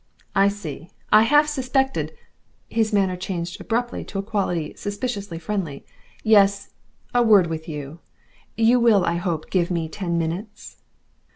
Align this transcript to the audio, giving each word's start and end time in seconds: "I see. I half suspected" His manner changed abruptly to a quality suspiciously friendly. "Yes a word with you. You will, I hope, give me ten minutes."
"I 0.33 0.47
see. 0.47 0.89
I 1.11 1.21
half 1.21 1.45
suspected" 1.45 2.11
His 2.71 2.91
manner 2.91 3.15
changed 3.15 3.61
abruptly 3.61 4.03
to 4.05 4.17
a 4.17 4.23
quality 4.23 4.73
suspiciously 4.75 5.37
friendly. 5.37 5.85
"Yes 6.23 6.71
a 7.13 7.21
word 7.21 7.45
with 7.45 7.69
you. 7.69 7.99
You 8.57 8.79
will, 8.79 9.05
I 9.05 9.17
hope, 9.17 9.51
give 9.51 9.69
me 9.69 9.87
ten 9.87 10.17
minutes." 10.17 10.77